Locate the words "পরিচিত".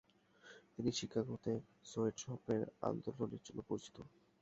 3.69-3.97